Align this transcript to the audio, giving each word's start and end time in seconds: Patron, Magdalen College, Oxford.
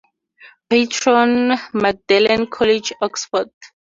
Patron, 0.67 1.53
Magdalen 1.73 2.47
College, 2.47 2.93
Oxford. 3.01 3.51